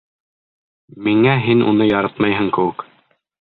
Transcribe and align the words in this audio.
Миңә 1.07 1.35
һин 1.49 1.61
уны 1.73 1.89
яратмайһың 1.91 2.51
кеүек. 2.57 2.89